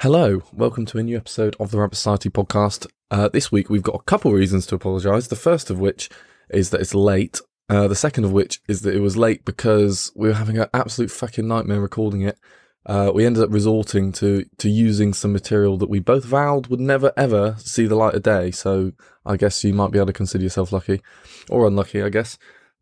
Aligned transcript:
Hello, 0.00 0.42
welcome 0.54 0.86
to 0.86 0.96
a 0.96 1.02
new 1.02 1.18
episode 1.18 1.54
of 1.60 1.70
the 1.70 1.78
Rabbit 1.78 1.96
Society 1.96 2.30
podcast. 2.30 2.86
Uh, 3.10 3.28
this 3.28 3.52
week 3.52 3.68
we've 3.68 3.82
got 3.82 3.96
a 3.96 4.02
couple 4.04 4.32
reasons 4.32 4.64
to 4.64 4.74
apologise. 4.74 5.26
The 5.26 5.36
first 5.36 5.68
of 5.68 5.78
which 5.78 6.08
is 6.48 6.70
that 6.70 6.80
it's 6.80 6.94
late. 6.94 7.38
Uh, 7.68 7.86
the 7.86 7.94
second 7.94 8.24
of 8.24 8.32
which 8.32 8.62
is 8.66 8.80
that 8.80 8.94
it 8.94 9.00
was 9.00 9.18
late 9.18 9.44
because 9.44 10.10
we 10.16 10.28
were 10.28 10.36
having 10.36 10.56
an 10.56 10.68
absolute 10.72 11.10
fucking 11.10 11.46
nightmare 11.46 11.82
recording 11.82 12.22
it. 12.22 12.38
Uh, 12.86 13.12
we 13.14 13.26
ended 13.26 13.42
up 13.42 13.52
resorting 13.52 14.10
to 14.12 14.46
to 14.56 14.70
using 14.70 15.12
some 15.12 15.34
material 15.34 15.76
that 15.76 15.90
we 15.90 15.98
both 15.98 16.24
vowed 16.24 16.68
would 16.68 16.80
never 16.80 17.12
ever 17.14 17.54
see 17.58 17.84
the 17.84 17.94
light 17.94 18.14
of 18.14 18.22
day. 18.22 18.50
So 18.50 18.92
I 19.26 19.36
guess 19.36 19.62
you 19.64 19.74
might 19.74 19.90
be 19.90 19.98
able 19.98 20.06
to 20.06 20.14
consider 20.14 20.42
yourself 20.42 20.72
lucky, 20.72 21.02
or 21.50 21.66
unlucky, 21.66 22.02
I 22.02 22.08
guess. 22.08 22.38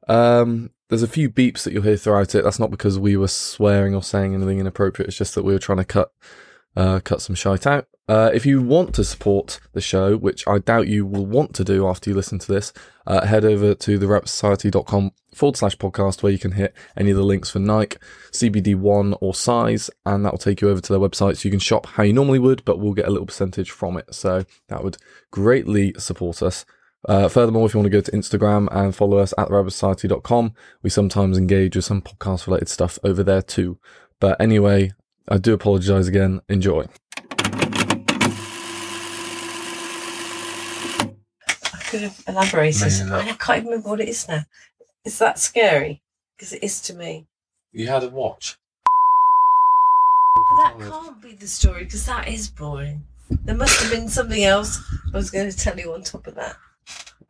Um, 0.07 0.71
there's 0.89 1.03
a 1.03 1.09
few 1.09 1.29
beeps 1.29 1.65
that 1.65 1.73
you'll 1.73 1.83
hear 1.83 1.97
throughout 1.97 2.37
it. 2.37 2.45
That's 2.45 2.61
not 2.61 2.71
because 2.71 2.97
we 2.97 3.17
were 3.17 3.27
swearing 3.27 3.93
or 3.93 4.05
saying 4.05 4.37
anything 4.37 4.61
inappropriate. 4.61 5.09
It's 5.09 5.19
just 5.19 5.35
that 5.35 5.43
we 5.43 5.53
were 5.53 5.59
trying 5.59 5.79
to 5.79 5.85
cut 5.85 6.13
uh, 6.79 7.01
cut 7.01 7.21
some 7.21 7.35
shite 7.35 7.67
out. 7.67 7.89
Uh, 8.09 8.31
if 8.33 8.47
you 8.47 8.63
want 8.63 8.95
to 8.95 9.05
support 9.05 9.61
the 9.73 9.81
show, 9.81 10.17
which 10.17 10.47
I 10.47 10.61
doubt 10.61 10.87
you 10.87 11.05
will 11.05 11.27
want 11.27 11.55
to 11.57 11.65
do 11.65 11.87
after 11.87 12.09
you 12.09 12.17
listen 12.17 12.39
to 12.39 12.51
this, 12.51 12.73
uh, 13.07 13.27
head 13.27 13.45
over 13.45 13.75
to 13.75 13.99
therabbitsociety.com 13.99 15.11
forward 15.35 15.57
slash 15.57 15.77
podcast 15.77 16.23
where 16.23 16.33
you 16.33 16.39
can 16.39 16.53
hit 16.53 16.75
any 16.97 17.11
of 17.11 17.17
the 17.17 17.23
links 17.25 17.51
for 17.51 17.59
Nike, 17.59 17.99
CBD1 18.31 19.19
or 19.21 19.35
size, 19.35 19.91
and 20.07 20.25
that 20.25 20.33
will 20.33 20.39
take 20.39 20.63
you 20.63 20.71
over 20.71 20.81
to 20.81 20.93
their 20.93 21.01
website 21.01 21.37
so 21.37 21.49
you 21.49 21.51
can 21.51 21.61
shop 21.61 21.85
how 21.87 22.05
you 22.05 22.15
normally 22.15 22.39
would, 22.39 22.65
but 22.65 22.79
we'll 22.79 22.95
get 22.95 23.09
a 23.09 23.11
little 23.11 23.27
percentage 23.27 23.73
from 23.73 23.99
it. 23.99 24.15
So 24.15 24.47
that 24.69 24.83
would 24.83 24.97
greatly 25.31 25.95
support 25.99 26.43
us. 26.43 26.65
Uh, 27.07 27.29
furthermore, 27.29 27.67
if 27.67 27.75
you 27.75 27.79
want 27.79 27.87
to 27.87 27.97
go 27.97 28.01
to 28.01 28.13
Instagram 28.13 28.69
and 28.71 28.95
follow 28.95 29.19
us 29.19 29.35
at 29.37 29.49
therabbitsociety.com, 29.49 30.55
we 30.83 30.91
sometimes 30.91 31.37
engage 31.37 31.77
with 31.77 31.85
some 31.85 32.03
podcast 32.03 32.47
related 32.47 32.69
stuff 32.69 32.99
over 33.05 33.23
there 33.23 33.43
too. 33.43 33.79
But 34.21 34.41
anyway, 34.41 34.93
I 35.31 35.37
do 35.37 35.53
apologise 35.53 36.07
again. 36.07 36.41
Enjoy. 36.49 36.87
I 41.63 41.81
could 41.91 42.01
have 42.01 42.23
elaborated. 42.27 42.81
Amazing, 42.81 43.13
I 43.13 43.33
can't 43.35 43.59
even 43.59 43.67
remember 43.67 43.91
what 43.91 44.01
it 44.01 44.09
is 44.09 44.27
now. 44.27 44.45
Is 45.05 45.19
that 45.19 45.39
scary? 45.39 46.03
Because 46.37 46.55
it 46.55 46.63
is 46.63 46.81
to 46.83 46.95
me. 46.95 47.27
You 47.73 47.89
had 47.89 48.05
a 48.05 48.09
watch. 48.09 48.57
But 50.37 50.63
that 50.63 50.79
can't 50.81 51.21
be 51.21 51.35
the 51.35 51.47
story 51.47 51.85
because 51.85 52.07
that 52.07 52.29
is 52.29 52.49
boring. 52.49 53.05
There 53.45 53.55
must 53.55 53.83
have 53.83 53.93
been 53.93 54.09
something 54.09 54.45
else 54.45 54.81
I 55.13 55.17
was 55.17 55.31
going 55.31 55.51
to 55.51 55.57
tell 55.57 55.79
you 55.79 55.93
on 55.93 56.03
top 56.03 56.27
of 56.27 56.37
that. 56.37 56.57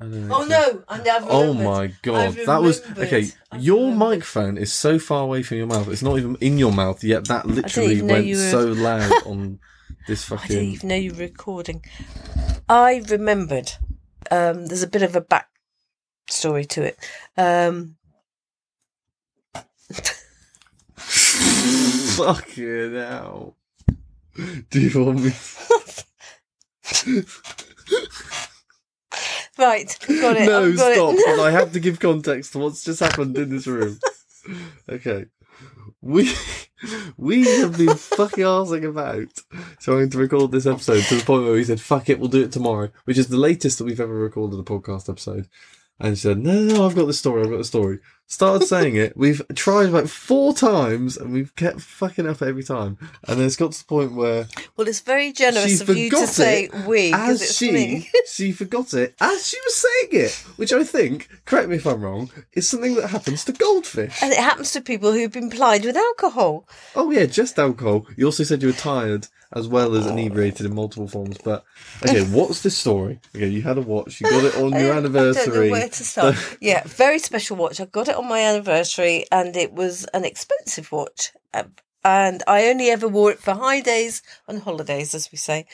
Oh 0.01 0.47
no! 0.49 0.85
I 0.89 1.03
never. 1.03 1.27
Oh 1.29 1.53
my 1.53 1.89
god, 2.03 2.35
that 2.47 2.63
was 2.63 2.81
okay. 2.97 3.33
I've 3.51 3.61
Your 3.63 3.91
remembered. 3.91 3.99
microphone 3.99 4.57
is 4.57 4.73
so 4.73 4.97
far 5.01 5.25
away 5.25 5.43
from 5.43 5.57
your 5.57 5.67
mouth; 5.67 5.89
it's 5.89 6.03
not 6.03 6.19
even 6.19 6.37
in 6.37 6.57
your 6.57 6.71
mouth 6.73 7.03
yet. 7.03 7.27
That 7.27 7.47
literally 7.47 8.01
went 8.01 8.27
were- 8.29 8.35
so 8.37 8.67
loud 8.67 9.11
on 9.27 9.59
this 10.07 10.25
fucking. 10.25 10.45
I 10.45 10.49
didn't 10.61 10.69
even 10.75 10.89
know 10.89 10.95
you 10.95 11.11
were 11.13 11.19
recording. 11.19 11.85
I 12.69 13.03
remembered. 13.09 13.73
Um, 14.31 14.67
there's 14.67 14.83
a 14.85 14.89
bit 14.89 15.03
of 15.03 15.17
a 15.17 15.21
back 15.21 15.49
story 16.29 16.65
to 16.67 16.83
it. 16.85 16.97
Um, 17.37 17.97
Fucking 20.97 22.95
hell! 22.95 23.57
Do 24.71 24.81
you 24.81 25.05
want 25.05 25.23
me? 25.25 25.33
right, 29.59 29.99
got 30.07 30.37
it. 30.37 30.47
no, 30.47 30.75
got 30.75 30.95
stop! 30.95 31.15
It. 31.19 31.41
I 31.41 31.51
have 31.51 31.73
to 31.73 31.81
give 31.81 32.01
context 32.01 32.53
to 32.53 32.59
what's 32.59 32.85
just 32.85 33.01
happened 33.01 33.37
in 33.37 33.51
this 33.51 33.67
room. 33.67 33.99
Okay, 34.89 35.27
we 36.01 36.33
we 37.17 37.45
have 37.59 37.77
been 37.77 37.97
fucking 37.97 38.45
arsing 38.45 38.89
about 38.89 39.29
trying 39.81 40.11
to 40.11 40.19
record 40.19 40.53
this 40.53 40.67
episode 40.67 41.03
to 41.05 41.17
the 41.17 41.25
point 41.25 41.45
where 41.45 41.53
we 41.55 41.65
said, 41.65 41.81
"Fuck 41.81 42.09
it, 42.09 42.19
we'll 42.19 42.29
do 42.29 42.43
it 42.43 42.53
tomorrow," 42.53 42.91
which 43.05 43.19
is 43.19 43.29
the 43.29 43.37
latest 43.37 43.79
that 43.79 43.85
we've 43.85 44.01
ever 44.01 44.15
recorded 44.15 44.59
a 44.59 44.63
podcast 44.63 45.09
episode. 45.09 45.49
And 46.01 46.17
she 46.17 46.23
said, 46.23 46.39
"No, 46.39 46.53
no, 46.53 46.75
no, 46.77 46.87
I've 46.87 46.95
got 46.95 47.07
the 47.07 47.13
story. 47.13 47.43
I've 47.43 47.51
got 47.51 47.59
the 47.59 47.65
story." 47.65 47.99
Started 48.31 48.67
saying 48.67 48.95
it. 48.97 49.17
We've 49.17 49.41
tried 49.55 49.89
about 49.89 50.11
four 50.11 50.53
times, 50.53 51.17
and 51.17 51.33
we've 51.33 51.57
kept 51.57 51.81
fucking 51.81 52.29
up 52.29 52.43
every 52.43 52.63
time. 52.63 52.99
And 53.27 53.39
then 53.41 53.47
it's 53.47 53.57
got 53.57 53.73
to 53.73 53.79
the 53.79 53.87
point 53.87 54.13
where 54.15 54.47
Well, 54.77 54.87
it's 54.87 55.01
very 55.01 55.33
generous 55.33 55.81
of 55.81 55.89
you 55.97 56.11
to 56.11 56.27
say 56.27 56.69
we 56.87 57.11
as 57.15 57.41
it's 57.41 57.57
she 57.57 57.73
me. 57.73 58.11
she 58.31 58.53
forgot 58.53 58.93
it 58.93 59.15
as 59.19 59.47
she 59.49 59.57
was 59.65 59.77
saying 59.77 60.25
it, 60.27 60.33
which 60.57 60.75
I 60.75 60.85
think, 60.85 61.31
correct 61.47 61.71
me 61.71 61.77
if 61.77 61.87
I'm 61.87 62.03
wrong, 62.03 62.31
is 62.53 62.69
something 62.69 62.97
that 62.97 63.09
happens 63.09 63.45
to 63.47 63.53
goldfish. 63.53 64.23
And 64.23 64.31
it 64.31 64.39
happens 64.39 64.73
to 64.73 64.83
people 64.83 65.13
who've 65.13 65.33
been 65.33 65.49
plied 65.49 65.87
with 65.87 65.97
alcohol. 65.97 66.69
Oh 66.95 67.11
yeah, 67.11 67.25
just 67.25 67.59
alcohol. 67.59 68.07
You 68.15 68.27
also 68.27 68.45
said 68.45 68.61
you 68.61 68.69
were 68.69 68.75
tired 68.75 69.29
as 69.53 69.67
well 69.67 69.95
as 69.95 70.07
inebriated 70.07 70.67
in 70.67 70.75
multiple 70.75 71.09
forms. 71.09 71.39
But 71.43 71.65
okay, 72.07 72.23
what's 72.31 72.63
the 72.63 72.71
story? 72.71 73.21
Okay, 73.35 73.49
you 73.49 73.63
had 73.63 73.79
a 73.79 73.81
watch. 73.81 74.21
You 74.21 74.29
got 74.29 74.45
it 74.45 74.55
on 74.57 74.61
your 74.61 74.71
don't- 74.71 74.73
I 74.73 75.01
don't 75.01 75.13
know 75.13 75.21
anniversary. 75.21 75.71
where 75.71 75.89
to 75.89 76.05
start. 76.05 76.37
yeah, 76.61 76.83
very 76.85 77.19
special 77.19 77.57
watch. 77.57 77.81
I 77.81 77.87
got 77.87 78.09
it 78.09 78.17
on 78.19 78.29
my 78.29 78.41
anniversary, 78.41 79.25
and 79.33 79.57
it 79.57 79.73
was 79.73 80.05
an 80.13 80.25
expensive 80.25 80.91
watch. 80.93 81.33
Uh, 81.55 81.65
And 82.05 82.43
I 82.47 82.69
only 82.69 82.91
ever 82.91 83.09
wore 83.09 83.33
it 83.33 83.41
for 83.41 83.55
high 83.55 83.81
days 83.81 84.23
and 84.47 84.63
holidays, 84.63 85.15
as 85.15 85.31
we 85.33 85.39
say. 85.39 85.67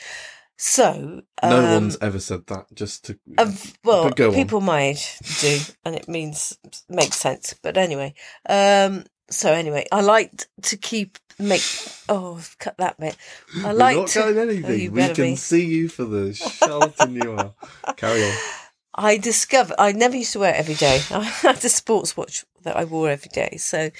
So, 0.57 1.21
um, 1.43 1.49
no 1.49 1.73
one's 1.73 1.97
ever 2.01 2.19
said 2.19 2.47
that. 2.47 2.65
Just 2.73 3.05
to 3.05 3.19
of- 3.37 3.73
well, 3.83 4.09
go 4.09 4.29
on. 4.29 4.33
people 4.35 4.61
my 4.61 4.81
age 4.81 5.19
do, 5.41 5.59
and 5.83 5.95
it 5.95 6.07
means 6.07 6.57
makes 6.89 7.17
sense. 7.17 7.53
But 7.61 7.77
anyway, 7.77 8.13
um, 8.49 9.03
so 9.29 9.51
anyway, 9.51 9.85
I 9.91 10.01
liked 10.01 10.47
to 10.63 10.77
keep 10.77 11.17
make. 11.37 11.61
Oh, 12.07 12.39
cut 12.59 12.77
that 12.77 12.97
bit. 12.99 13.17
I 13.63 13.67
we're 13.67 13.73
like 13.73 13.97
not 13.97 14.07
to. 14.09 14.19
going 14.19 14.37
Oh, 14.37 14.41
anything. 14.41 14.79
you 14.79 14.91
we 14.91 15.01
can 15.01 15.13
be. 15.15 15.35
see 15.35 15.65
you 15.65 15.89
for 15.89 16.05
the 16.05 16.33
charlatan 16.59 17.15
you 17.15 17.33
are. 17.37 17.53
Carry 17.97 18.23
on. 18.23 18.33
I 18.95 19.17
discovered 19.17 19.75
I 19.77 19.91
never 19.91 20.15
used 20.15 20.33
to 20.33 20.39
wear 20.39 20.53
it 20.53 20.57
every 20.57 20.75
day. 20.75 21.01
I 21.11 21.23
had 21.23 21.63
a 21.63 21.69
sports 21.69 22.15
watch 22.15 22.45
that 22.63 22.77
I 22.77 22.85
wore 22.85 23.09
every 23.09 23.29
day. 23.29 23.57
So 23.57 23.91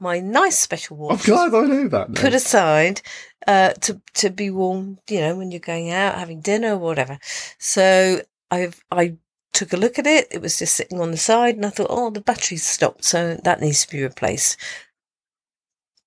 my 0.00 0.20
nice 0.20 0.58
special 0.58 0.96
watch. 0.96 1.28
I'm 1.28 1.50
glad 1.50 1.54
I 1.54 1.66
know 1.66 1.88
that. 1.88 2.10
Now. 2.10 2.20
put 2.20 2.34
aside 2.34 3.02
uh, 3.46 3.72
to 3.72 4.00
to 4.14 4.30
be 4.30 4.50
worn, 4.50 4.98
you 5.08 5.20
know, 5.20 5.36
when 5.36 5.50
you're 5.50 5.60
going 5.60 5.90
out 5.90 6.18
having 6.18 6.40
dinner 6.40 6.74
or 6.74 6.78
whatever. 6.78 7.18
So 7.58 8.20
I've 8.50 8.82
I 8.90 9.16
took 9.52 9.72
a 9.72 9.76
look 9.76 9.98
at 9.98 10.06
it. 10.06 10.28
It 10.30 10.40
was 10.40 10.58
just 10.58 10.74
sitting 10.74 11.00
on 11.00 11.10
the 11.10 11.16
side, 11.16 11.56
and 11.56 11.66
I 11.66 11.70
thought, 11.70 11.86
oh, 11.90 12.10
the 12.10 12.20
battery's 12.20 12.64
stopped, 12.64 13.04
so 13.04 13.40
that 13.44 13.60
needs 13.60 13.84
to 13.86 13.90
be 13.90 14.02
replaced. 14.02 14.58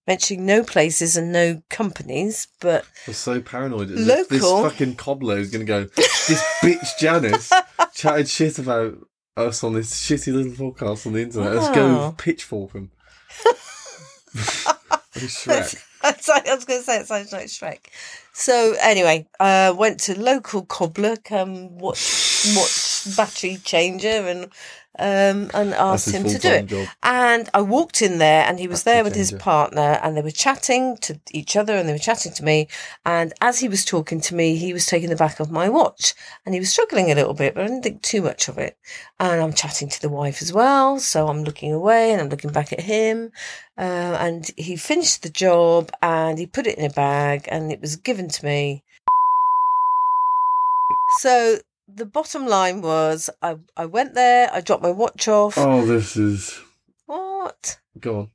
Mentioning 0.05 0.45
no 0.45 0.63
places 0.63 1.17
and 1.17 1.33
no 1.33 1.61
companies, 1.69 2.47
but 2.61 2.85
I 3.07 3.11
was 3.11 3.17
so 3.17 3.41
paranoid. 3.41 3.91
If 3.91 4.29
this 4.29 4.41
fucking 4.41 4.95
cobbler 4.95 5.37
is 5.37 5.51
going 5.51 5.65
to 5.65 5.69
go, 5.69 5.83
this 5.83 6.43
bitch 6.61 6.97
Janice 6.97 7.51
chatted 7.97 8.29
shit 8.29 8.59
about 8.59 8.95
us 9.35 9.63
on 9.63 9.73
this 9.73 9.91
shitty 9.93 10.31
little 10.31 10.71
podcast 10.71 11.07
on 11.07 11.13
the 11.13 11.21
internet. 11.23 11.55
Let's 11.55 11.75
go 11.75 12.13
pitchfork 12.17 12.73
him. 12.73 12.91
Shrek. 15.15 15.83
Like- 16.03 16.47
I 16.47 16.55
was 16.55 16.65
going 16.65 16.79
to 16.79 16.85
say 16.85 16.99
it 16.99 17.07
sounds 17.07 17.33
like 17.33 17.47
Shrek. 17.47 17.79
So 18.37 18.75
anyway, 18.79 19.27
I 19.39 19.71
went 19.71 19.99
to 20.01 20.19
local 20.19 20.63
cobbler, 20.63 21.15
come 21.17 21.79
watch 21.79 22.45
watch 22.55 23.15
battery 23.17 23.57
changer, 23.63 24.07
and 24.07 24.51
um, 24.99 25.49
and 25.53 25.73
asked 25.73 26.09
him 26.09 26.23
to 26.23 26.37
do 26.37 26.49
it. 26.49 26.65
job. 26.67 26.87
And 27.03 27.49
I 27.53 27.61
walked 27.61 28.01
in 28.01 28.17
there, 28.17 28.45
and 28.47 28.59
he 28.59 28.67
was 28.67 28.83
Battery 28.83 28.95
there 28.95 29.03
with 29.03 29.15
his 29.15 29.31
partner, 29.31 29.99
and 30.01 30.15
they 30.15 30.21
were 30.21 30.31
chatting 30.31 30.97
to 30.97 31.19
each 31.31 31.55
other, 31.55 31.75
and 31.75 31.87
they 31.87 31.93
were 31.93 31.99
chatting 31.99 32.33
to 32.33 32.43
me. 32.43 32.67
And 33.05 33.33
as 33.41 33.59
he 33.59 33.69
was 33.69 33.85
talking 33.85 34.21
to 34.21 34.35
me, 34.35 34.55
he 34.55 34.73
was 34.73 34.85
taking 34.85 35.09
the 35.09 35.15
back 35.15 35.39
of 35.39 35.51
my 35.51 35.69
watch, 35.69 36.13
and 36.45 36.53
he 36.53 36.59
was 36.59 36.71
struggling 36.71 37.11
a 37.11 37.15
little 37.15 37.33
bit, 37.33 37.53
but 37.53 37.63
I 37.63 37.67
didn't 37.67 37.83
think 37.83 38.01
too 38.01 38.21
much 38.21 38.47
of 38.47 38.57
it. 38.57 38.77
And 39.19 39.41
I'm 39.41 39.53
chatting 39.53 39.89
to 39.89 40.01
the 40.01 40.09
wife 40.09 40.41
as 40.41 40.53
well, 40.53 40.99
so 40.99 41.27
I'm 41.27 41.43
looking 41.43 41.73
away, 41.73 42.11
and 42.11 42.21
I'm 42.21 42.29
looking 42.29 42.51
back 42.51 42.73
at 42.73 42.81
him. 42.81 43.31
Uh, 43.77 44.17
and 44.19 44.49
he 44.57 44.75
finished 44.75 45.21
the 45.21 45.29
job, 45.29 45.91
and 46.01 46.39
he 46.39 46.47
put 46.47 46.65
it 46.65 46.77
in 46.77 46.85
a 46.85 46.93
bag, 46.93 47.47
and 47.49 47.71
it 47.71 47.81
was 47.81 47.95
given 47.95 48.26
to 48.29 48.45
me. 48.45 48.83
So 51.19 51.57
the 51.87 52.05
bottom 52.05 52.47
line 52.47 52.81
was, 52.81 53.29
I 53.41 53.57
I 53.75 53.85
went 53.85 54.13
there, 54.13 54.49
I 54.53 54.61
dropped 54.61 54.83
my 54.83 54.91
watch 54.91 55.27
off. 55.27 55.57
Oh, 55.57 55.85
this 55.85 56.17
is. 56.17 56.59
What? 57.05 57.79
Go 57.99 58.19
on. 58.19 58.31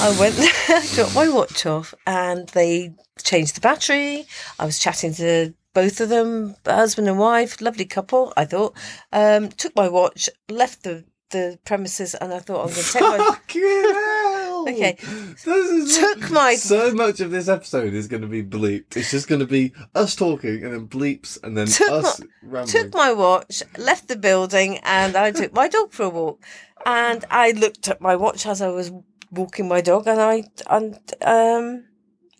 I 0.00 0.16
went 0.18 0.36
there, 0.36 0.50
I 0.68 0.88
dropped 0.94 1.14
my 1.14 1.28
watch 1.28 1.66
off, 1.66 1.94
and 2.06 2.48
they 2.50 2.92
changed 3.22 3.56
the 3.56 3.60
battery. 3.60 4.26
I 4.58 4.64
was 4.64 4.78
chatting 4.78 5.14
to 5.14 5.54
both 5.74 6.00
of 6.00 6.08
them, 6.08 6.56
husband 6.66 7.08
and 7.08 7.18
wife, 7.18 7.60
lovely 7.60 7.84
couple. 7.84 8.32
I 8.36 8.44
thought. 8.44 8.76
Um, 9.12 9.48
took 9.48 9.76
my 9.76 9.88
watch, 9.88 10.28
left 10.48 10.82
the 10.84 11.04
the 11.30 11.58
premises, 11.64 12.14
and 12.14 12.32
I 12.32 12.38
thought 12.38 12.66
I'm 12.66 12.72
going 12.72 12.84
to 12.84 12.92
take 12.92 13.02
my. 13.02 13.38
Okay. 14.68 14.96
Took 15.44 16.30
my- 16.30 16.54
So 16.54 16.92
much 16.94 17.20
of 17.20 17.30
this 17.30 17.48
episode 17.48 17.94
is 17.94 18.08
going 18.08 18.22
to 18.22 18.28
be 18.28 18.42
bleeped. 18.42 18.96
It's 18.96 19.10
just 19.10 19.28
going 19.28 19.40
to 19.40 19.46
be 19.46 19.72
us 19.94 20.14
talking 20.16 20.64
and 20.64 20.72
then 20.72 20.88
bleeps 20.88 21.38
and 21.42 21.56
then 21.56 21.66
Took 21.66 21.90
us 21.90 22.20
rambling. 22.42 22.66
took 22.66 22.94
my 22.94 23.12
watch, 23.12 23.62
left 23.76 24.08
the 24.08 24.16
building, 24.16 24.78
and 24.84 25.16
I 25.16 25.30
took 25.32 25.52
my 25.52 25.68
dog 25.68 25.92
for 25.92 26.04
a 26.04 26.08
walk. 26.10 26.42
And 26.84 27.24
I 27.30 27.52
looked 27.52 27.88
at 27.88 28.00
my 28.00 28.16
watch 28.16 28.44
as 28.46 28.60
I 28.60 28.68
was 28.68 28.90
walking 29.30 29.68
my 29.68 29.80
dog, 29.80 30.06
and 30.06 30.20
I 30.20 30.44
and 30.68 30.98
um, 31.22 31.84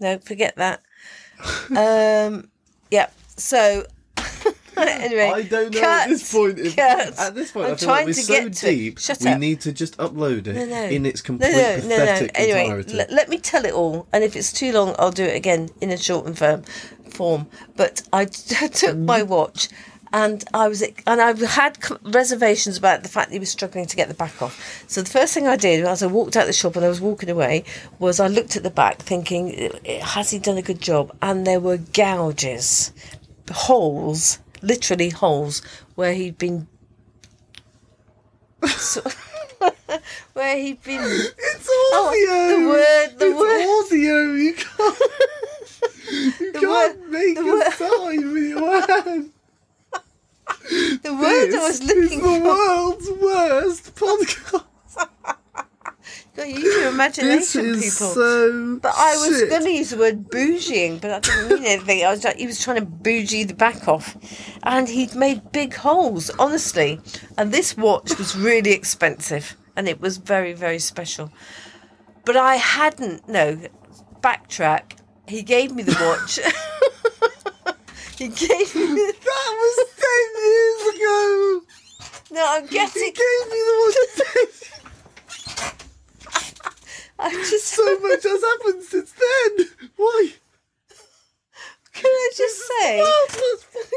no, 0.01 0.19
forget 0.19 0.57
that. 0.57 0.81
Um, 1.77 2.51
yeah. 2.91 3.09
So 3.37 3.85
anyway, 4.77 5.31
I 5.35 5.43
don't 5.43 5.73
know 5.75 5.81
cut, 5.81 6.03
at 6.03 6.09
this 6.09 6.33
point. 6.33 6.59
If. 6.59 6.79
At 6.79 7.35
this 7.35 7.53
point, 7.53 7.67
I'm 7.67 7.73
I 7.73 7.77
feel 7.77 7.89
like 7.89 7.97
trying 7.97 8.07
we're 8.07 8.13
to 8.15 8.23
so 8.23 8.35
get 8.35 8.53
to 8.55 8.69
it. 8.69 8.75
deep. 8.75 8.99
We 9.21 9.29
up. 9.31 9.39
need 9.41 9.61
to 9.63 9.73
just 9.73 9.97
upload 9.99 10.47
it 10.47 10.55
No, 10.55 10.65
no. 10.67 10.85
in 10.85 11.07
its 11.07 11.21
complete 11.21 11.53
no, 11.53 11.59
no, 11.59 11.75
no. 11.77 11.81
pathetic 11.81 12.31
Anyway, 12.35 12.65
entirety. 12.65 12.99
l- 13.01 13.07
let 13.11 13.29
me 13.29 13.39
tell 13.39 13.65
it 13.65 13.73
all, 13.75 14.07
and 14.13 14.25
if 14.25 14.37
it's 14.37 14.53
too 14.53 14.73
long, 14.73 14.95
I'll 14.99 15.11
do 15.11 15.25
it 15.25 15.37
again 15.37 15.69
in 15.81 15.91
a 15.91 15.97
short 15.97 16.27
and 16.27 16.37
firm 16.37 16.63
form. 17.11 17.47
But 17.77 18.03
I 18.13 18.25
took 18.27 18.97
my 18.97 19.21
mm-hmm. 19.21 19.29
watch, 19.31 19.69
and 20.13 20.45
I 20.53 20.69
was 20.69 20.83
and 20.83 21.21
I 21.21 21.35
had 21.47 21.79
reservations 22.03 22.77
about 22.77 23.03
the 23.03 23.09
fact 23.09 23.29
that 23.29 23.35
he 23.35 23.39
was 23.41 23.51
struggling 23.51 23.87
to 23.87 23.97
get 23.97 24.09
the 24.09 24.15
back 24.15 24.43
off. 24.43 24.85
So 24.87 25.03
the 25.03 25.11
first 25.11 25.33
thing 25.35 25.49
I 25.49 25.57
did 25.57 25.85
as 25.85 26.03
I 26.03 26.07
walked 26.07 26.37
out 26.37 26.47
the 26.47 26.53
shop 26.53 26.77
and 26.77 26.85
I 26.85 26.89
was 26.89 27.01
walking 27.01 27.31
away 27.31 27.65
was 27.99 28.21
I 28.21 28.29
looked 28.29 28.57
at 28.57 28.63
the 28.63 28.71
back, 28.71 28.99
thinking, 29.01 29.71
has 30.03 30.31
he 30.31 30.39
done 30.39 30.59
a 30.59 30.63
good 30.63 30.81
job? 30.81 31.17
And 31.23 31.47
there 31.47 31.61
were 31.61 31.79
gouges, 31.79 32.93
holes, 33.51 34.39
literally 34.63 35.11
holes 35.11 35.61
where 35.95 36.15
he'd 36.15 36.39
been. 36.39 36.69
Where 40.33 40.57
he'd 40.57 40.83
been 40.83 41.01
It's 41.03 41.69
Oh, 41.71 42.09
audio. 42.09 42.61
the 42.61 42.67
word- 42.69 43.19
the 43.19 43.27
it's 43.27 43.39
word- 43.39 43.67
audio. 43.87 44.17
You 44.33 44.55
can't. 44.55 44.99
You 46.41 46.53
can't 46.53 47.01
word- 47.01 47.11
make 47.11 47.39
a 47.39 47.43
word- 47.45 47.73
sign 47.75 48.33
with 48.33 48.45
your 48.45 48.81
hand. 49.03 49.31
The 51.03 51.15
word 51.15 51.47
this 51.47 51.55
I 51.55 51.69
was 51.69 51.83
looking 51.83 52.03
is 52.05 52.11
the 52.11 52.19
for. 52.21 52.41
world's 52.43 53.11
worst 53.11 53.95
podcast. 53.95 54.65
God, 56.37 56.47
you 56.49 56.55
use 56.55 56.77
your 56.82 56.82
imagination, 56.93 57.73
This 57.73 57.85
is 57.87 57.95
people. 57.99 58.15
so. 58.15 58.79
but 58.83 58.93
I 58.97 59.13
was 59.17 59.43
going 59.49 59.65
to 59.65 59.71
use 59.71 59.91
the 59.91 59.97
word 59.99 60.29
bougieing, 60.29 61.01
but 61.01 61.09
that 61.09 61.23
didn't 61.25 61.49
mean 61.49 61.65
anything. 61.65 62.05
I 62.05 62.11
was 62.11 62.25
like, 62.25 62.37
he 62.37 62.47
was 62.47 62.63
trying 62.63 62.77
to 62.81 62.87
bougie 62.87 63.45
the 63.45 63.55
back 63.55 63.89
off, 63.89 64.17
and 64.63 64.89
he'd 64.89 65.15
made 65.15 65.53
big 65.53 65.75
holes, 65.75 66.31
honestly. 66.39 67.01
And 67.37 67.53
this 67.53 67.77
watch 67.77 68.17
was 68.19 68.37
really 68.37 68.73
expensive, 68.73 69.57
and 69.77 69.89
it 69.89 70.01
was 70.01 70.19
very, 70.19 70.53
very 70.53 70.79
special. 70.79 71.31
But 72.25 72.37
I 72.37 72.57
hadn't. 72.57 73.29
No, 73.29 73.59
backtrack. 74.21 74.99
He 75.27 75.43
gave 75.43 75.73
me 75.75 75.83
the 75.83 75.97
watch. 76.01 76.39
he 78.19 78.29
gave 78.29 78.75
me. 78.75 78.87
The, 78.87 79.15
That 79.25 79.51
was 79.59 79.77
ten 79.99 80.27
years 80.45 80.95
ago. 80.95 81.61
no, 82.33 82.47
I'm 82.49 82.69
He 82.69 82.77
gave 82.79 83.43
me 83.51 83.59
the 83.69 83.77
watch. 83.81 84.72
I 87.23 87.31
just. 87.51 87.69
so 87.69 87.99
much 88.01 88.23
has 88.25 88.43
happened 88.43 88.83
since 88.83 89.13
then. 89.13 89.67
Why? 89.97 90.33
Can 91.93 92.11
I 92.11 92.31
just 92.37 92.57
say? 92.57 93.05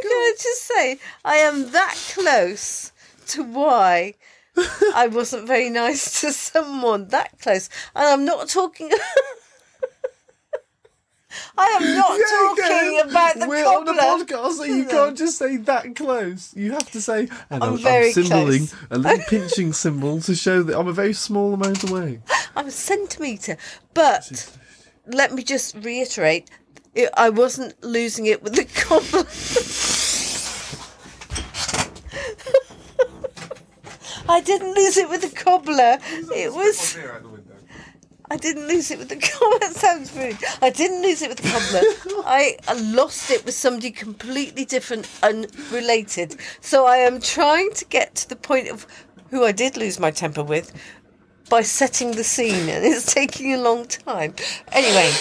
Can 0.01 0.12
I 0.12 0.33
just 0.38 0.63
say, 0.63 1.00
I 1.24 1.36
am 1.38 1.72
that 1.72 1.95
close 2.13 2.92
to 3.27 3.44
why 3.44 4.16
I 4.94 5.07
wasn't 5.07 5.48
very 5.48 5.69
nice 5.69 6.22
to 6.22 6.31
someone 6.31 7.07
that 7.10 7.39
close. 7.39 7.69
And 7.95 8.06
I'm 8.06 8.25
not 8.25 8.50
talking. 8.50 8.92
I 11.58 11.66
am 11.80 11.96
not 11.96 12.12
Yeah, 12.20 12.26
talking 12.30 12.66
again, 12.66 13.10
about 13.10 13.40
the 13.40 13.48
We're 13.48 13.64
cobbler. 13.64 13.94
on 13.94 14.22
a 14.22 14.26
podcast, 14.26 14.52
so 14.54 14.64
you 14.64 14.86
can't 14.86 15.18
just 15.24 15.38
say 15.38 15.58
that 15.58 15.96
close. 15.96 16.54
You 16.56 16.72
have 16.74 16.90
to 16.92 17.02
say, 17.02 17.28
and 17.50 17.64
I'm 17.64 17.74
I'm, 17.74 17.78
very 17.78 18.12
symboling 18.12 18.68
close. 18.68 18.76
a 18.92 18.98
little 18.98 19.26
pinching 19.28 19.74
symbol 19.74 20.22
to 20.22 20.36
show 20.36 20.64
that 20.64 20.78
I'm 20.80 20.88
a 20.88 20.94
very 20.94 21.14
small 21.14 21.54
amount 21.54 21.90
away. 21.90 22.20
I'm 22.56 22.68
a 22.68 22.72
centimetre. 22.72 23.58
But 23.94 24.56
let 25.08 25.34
me 25.34 25.44
just 25.44 25.76
reiterate 25.76 26.50
it, 26.94 27.10
I 27.18 27.30
wasn't 27.30 27.76
losing 27.84 28.26
it 28.26 28.42
with 28.42 28.56
the 28.56 28.64
cobbler. 28.64 29.26
I 34.28 34.42
didn't 34.42 34.74
lose 34.74 34.98
it 34.98 35.10
with 35.10 35.22
the 35.22 35.36
cobbler. 35.36 36.00
It 36.36 36.52
was. 36.54 36.98
I 38.30 38.38
didn't 38.38 38.68
lose 38.68 38.92
it 38.92 39.00
with 39.00 39.10
the. 39.10 39.16
That 39.60 39.75
sounds 39.75 40.13
rude. 40.16 40.38
I 40.62 40.69
didn't 40.69 41.01
lose 41.01 41.22
it 41.22 41.30
with 41.30 41.39
the 41.39 41.50
cobbler. 41.50 42.24
I 42.25 42.57
I 42.68 42.74
lost 42.74 43.31
it 43.31 43.45
with 43.45 43.54
somebody 43.54 43.92
completely 43.92 44.66
different, 44.66 45.07
and 45.22 45.45
unrelated. 45.45 46.38
So 46.62 46.86
I 46.86 46.98
am 46.98 47.19
trying 47.19 47.72
to 47.74 47.86
get 47.86 48.16
to 48.16 48.30
the 48.30 48.36
point 48.36 48.69
of 48.69 48.86
who 49.30 49.44
I 49.44 49.51
did 49.51 49.77
lose 49.77 50.00
my 50.00 50.12
temper 50.12 50.44
with 50.44 50.72
by 51.50 51.62
setting 51.62 52.12
the 52.12 52.24
scene, 52.24 52.69
and 52.69 52.86
it's 52.86 53.13
taking 53.13 53.54
a 53.54 53.62
long 53.62 53.86
time. 53.86 54.33
Anyway, 54.72 55.12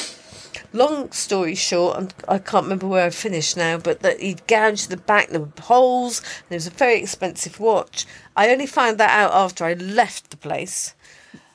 long 0.73 1.11
story 1.13 1.55
short, 1.55 1.99
and 1.99 2.15
I 2.29 2.39
can't 2.39 2.65
remember 2.65 2.87
where 2.87 3.07
I 3.07 3.11
finished 3.11 3.57
now, 3.57 3.79
but 3.79 4.01
that 4.01 4.21
he'd 4.21 4.47
gouged 4.47 4.91
the 4.91 4.97
back, 4.97 5.29
there 5.29 5.41
were 5.41 5.53
holes, 5.61 6.21
and 6.21 6.53
it 6.53 6.57
was 6.57 6.67
a 6.67 6.71
very 6.71 7.01
expensive 7.01 7.61
watch. 7.61 8.07
I 8.37 8.51
only 8.51 8.67
found 8.67 8.99
that 8.99 9.11
out 9.11 9.33
after 9.33 9.65
I 9.65 9.75
left 9.75 10.31
the 10.31 10.37
place. 10.37 10.95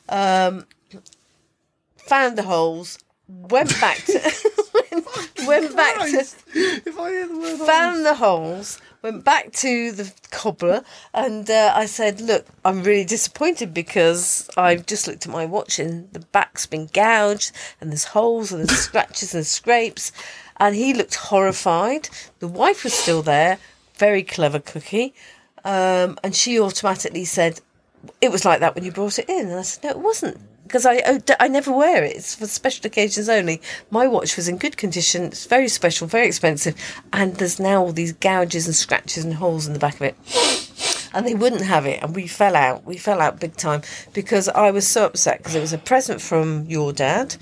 Um, 0.08 0.66
found 2.10 2.38
the 2.38 2.44
holes, 2.44 2.98
went 3.28 3.80
back 3.80 3.98
to 4.06 4.14
went 5.46 5.76
back 5.76 5.96
to 6.00 6.26
if 6.56 7.00
I 7.00 7.10
hear 7.12 7.28
the 7.28 7.38
word 7.38 7.68
found 7.68 8.04
the 8.04 8.16
holes, 8.16 8.82
went 9.04 9.24
back 9.24 9.52
to 9.54 9.92
the 9.92 10.12
cobbler, 10.32 10.84
and 11.14 11.48
uh, 11.50 11.72
I 11.76 11.86
said, 11.86 12.20
"Look, 12.20 12.48
I'm 12.66 12.82
really 12.82 13.06
disappointed 13.06 13.74
because 13.74 14.50
I've 14.58 14.88
just 14.88 15.08
looked 15.08 15.28
at 15.28 15.32
my 15.32 15.46
watch 15.46 15.78
and 15.78 16.12
the 16.12 16.20
back's 16.20 16.66
been 16.66 16.90
gouged, 16.92 17.52
and 17.80 17.92
there's 17.92 18.06
holes 18.06 18.52
and 18.52 18.68
there's 18.68 18.80
scratches 18.90 19.36
and 19.36 19.46
scrapes." 19.46 20.12
And 20.58 20.76
he 20.76 20.94
looked 20.94 21.16
horrified. 21.16 22.10
The 22.40 22.48
wife 22.48 22.84
was 22.84 22.94
still 22.94 23.22
there, 23.22 23.60
very 23.96 24.24
clever 24.24 24.60
cookie, 24.60 25.14
um, 25.64 26.18
and 26.24 26.36
she 26.36 26.60
automatically 26.60 27.26
said, 27.26 27.62
"It 28.20 28.32
was 28.32 28.46
like 28.46 28.60
that 28.62 28.74
when 28.74 28.84
you 28.84 28.92
brought 28.92 29.20
it 29.20 29.30
in." 29.30 29.50
And 29.50 29.60
I 29.60 29.62
said, 29.62 29.84
"No, 29.84 29.90
it 29.92 30.00
wasn't." 30.00 30.49
Because 30.70 30.86
I, 30.86 31.02
oh, 31.08 31.20
I 31.40 31.48
never 31.48 31.72
wear 31.72 32.04
it. 32.04 32.16
It's 32.16 32.36
for 32.36 32.46
special 32.46 32.86
occasions 32.86 33.28
only. 33.28 33.60
My 33.90 34.06
watch 34.06 34.36
was 34.36 34.48
in 34.48 34.58
good 34.58 34.78
condition. 34.78 35.24
It's 35.24 35.48
very 35.48 35.68
special, 35.68 36.06
very 36.06 36.28
expensive. 36.28 36.76
And 37.12 37.38
there's 37.38 37.60
now 37.60 37.82
all 37.82 37.92
these 37.92 38.14
gouges 38.14 38.68
and 38.68 38.76
scratches 38.76 39.26
and 39.26 39.34
holes 39.34 39.66
in 39.66 39.74
the 39.74 39.80
back 39.80 39.96
of 39.96 40.04
it. 40.04 40.16
And 41.12 41.26
they 41.26 41.34
wouldn't 41.34 41.64
have 41.64 41.88
it. 41.88 42.04
And 42.04 42.16
we 42.16 42.28
fell 42.28 42.56
out. 42.56 42.86
We 42.86 42.96
fell 42.98 43.20
out 43.20 43.40
big 43.40 43.56
time 43.56 43.82
because 44.14 44.48
I 44.48 44.70
was 44.70 44.88
so 44.88 45.06
upset 45.06 45.40
because 45.40 45.56
it 45.56 45.60
was 45.60 45.74
a 45.74 45.80
present 45.80 46.22
from 46.22 46.68
your 46.68 46.94
dad 46.94 47.36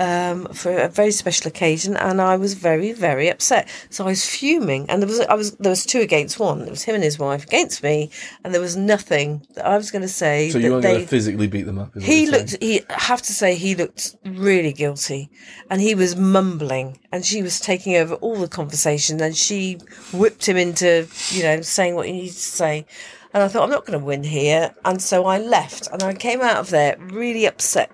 um, 0.00 0.46
for 0.46 0.76
a 0.76 0.88
very 0.88 1.12
special 1.12 1.46
occasion. 1.46 1.96
And 1.96 2.20
I 2.20 2.36
was 2.36 2.54
very, 2.54 2.92
very 2.92 3.28
upset. 3.28 3.68
So 3.90 4.04
I 4.04 4.08
was 4.08 4.24
fuming. 4.28 4.88
And 4.88 5.02
there 5.02 5.08
was, 5.08 5.20
I 5.20 5.34
was, 5.34 5.52
there 5.56 5.70
was 5.70 5.84
two 5.84 6.00
against 6.00 6.40
one. 6.40 6.62
It 6.62 6.70
was 6.70 6.82
him 6.82 6.96
and 6.96 7.04
his 7.04 7.18
wife 7.18 7.44
against 7.44 7.82
me. 7.82 8.10
And 8.42 8.52
there 8.52 8.60
was 8.60 8.76
nothing 8.76 9.46
that 9.54 9.66
I 9.66 9.76
was 9.76 9.90
going 9.90 10.02
to 10.02 10.08
say. 10.08 10.50
So 10.50 10.58
you 10.58 10.72
weren't 10.72 10.82
they, 10.82 10.92
going 10.92 11.02
to 11.02 11.08
physically 11.08 11.46
beat 11.46 11.66
them 11.66 11.78
up? 11.78 11.96
He 12.00 12.26
looked 12.26 12.56
he 12.60 12.80
I 12.88 13.00
have 13.00 13.22
to 13.22 13.32
say 13.32 13.54
he 13.54 13.74
looked 13.74 14.16
really 14.24 14.72
guilty 14.72 15.30
and 15.68 15.80
he 15.80 15.94
was 15.94 16.16
mumbling 16.16 16.98
and 17.12 17.24
she 17.24 17.42
was 17.42 17.60
taking 17.60 17.96
over 17.96 18.14
all 18.14 18.36
the 18.36 18.48
conversation 18.48 19.20
and 19.20 19.36
she 19.36 19.78
whipped 20.12 20.48
him 20.48 20.56
into 20.56 21.06
you 21.28 21.42
know 21.42 21.60
saying 21.60 21.94
what 21.94 22.06
he 22.06 22.12
needed 22.12 22.32
to 22.32 22.38
say 22.38 22.86
and 23.34 23.42
i 23.42 23.48
thought 23.48 23.64
i'm 23.64 23.70
not 23.70 23.86
going 23.86 23.98
to 23.98 24.04
win 24.04 24.24
here 24.24 24.74
and 24.84 25.02
so 25.02 25.26
i 25.26 25.38
left 25.38 25.88
and 25.92 26.02
i 26.02 26.14
came 26.14 26.40
out 26.40 26.56
of 26.56 26.70
there 26.70 26.96
really 26.98 27.46
upset 27.46 27.90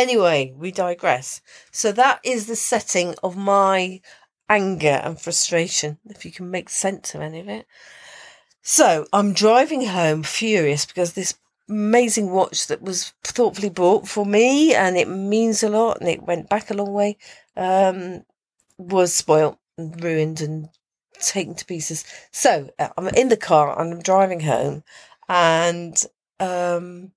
anyway 0.00 0.52
we 0.56 0.70
digress 0.70 1.40
so 1.70 1.92
that 1.92 2.20
is 2.24 2.46
the 2.46 2.56
setting 2.56 3.14
of 3.22 3.36
my 3.36 4.00
anger 4.48 5.00
and 5.04 5.20
frustration 5.20 5.98
if 6.06 6.24
you 6.24 6.32
can 6.32 6.50
make 6.50 6.68
sense 6.68 7.14
of 7.14 7.20
any 7.20 7.40
of 7.40 7.48
it 7.48 7.66
so 8.62 9.06
I'm 9.12 9.32
driving 9.32 9.86
home 9.86 10.22
furious 10.22 10.84
because 10.84 11.12
this 11.12 11.34
amazing 11.68 12.30
watch 12.30 12.66
that 12.66 12.82
was 12.82 13.12
thoughtfully 13.22 13.68
bought 13.68 14.08
for 14.08 14.24
me 14.24 14.74
and 14.74 14.96
it 14.96 15.08
means 15.08 15.62
a 15.62 15.68
lot 15.68 16.00
and 16.00 16.08
it 16.08 16.22
went 16.22 16.48
back 16.48 16.70
a 16.70 16.74
long 16.74 16.92
way 16.92 17.16
um, 17.56 18.24
was 18.78 19.14
spoilt 19.14 19.58
and 19.76 20.02
ruined 20.02 20.40
and 20.40 20.68
taken 21.20 21.54
to 21.54 21.64
pieces. 21.64 22.04
So 22.30 22.70
uh, 22.78 22.88
I'm 22.96 23.08
in 23.08 23.28
the 23.28 23.36
car 23.36 23.78
and 23.80 23.92
I'm 23.94 24.02
driving 24.02 24.40
home 24.40 24.84
and 25.28 26.02
um, 26.40 27.12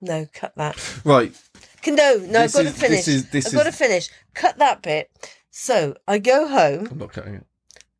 no, 0.00 0.26
cut 0.32 0.54
that. 0.56 1.02
Right. 1.04 1.34
No, 1.86 2.16
no, 2.18 2.42
This 2.42 2.56
I've 2.56 2.64
got 2.64 2.66
is- 2.66 2.74
to 2.74 2.80
finish. 2.80 3.04
this 3.04 3.08
is- 3.08 3.30
this 3.30 3.46
I've 3.46 3.52
got 3.54 3.62
to 3.64 3.68
is- 3.70 3.76
finish. 3.76 4.08
Cut 4.34 4.58
that 4.58 4.82
bit. 4.82 5.10
So 5.50 5.96
I 6.06 6.18
go 6.18 6.46
home. 6.48 6.88
I'm 6.90 6.98
not 6.98 7.12
cutting 7.12 7.34
it. 7.34 7.46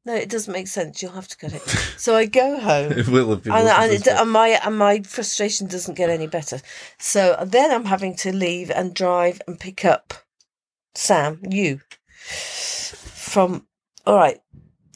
No, 0.05 0.15
it 0.15 0.31
doesn't 0.31 0.53
make 0.53 0.67
sense. 0.69 1.03
You'll 1.03 1.13
have 1.13 1.29
to 1.29 1.37
cut 1.37 1.53
it. 1.53 1.63
So 1.99 2.17
I 2.17 2.25
go 2.25 2.59
home 2.59 2.93
It 2.97 3.07
will 3.09 3.29
have 3.31 3.43
been. 3.45 3.53
and, 3.53 3.69
and, 3.69 3.93
it, 3.93 4.07
and 4.09 4.31
my 4.31 4.49
and 4.65 4.79
my 4.79 5.01
frustration 5.03 5.67
doesn't 5.67 5.95
get 5.95 6.09
any 6.09 6.27
better. 6.27 6.61
So 6.99 7.37
then 7.47 7.71
I'm 7.71 7.85
having 7.85 8.15
to 8.17 8.33
leave 8.33 8.71
and 8.71 8.95
drive 8.95 9.43
and 9.47 9.61
pick 9.61 9.85
up 9.85 10.15
Sam, 10.95 11.41
you 11.49 11.81
from. 12.21 13.67
All 14.07 14.17
right, 14.17 14.41